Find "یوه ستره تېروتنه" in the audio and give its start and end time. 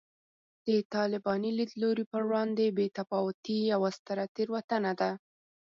3.73-4.91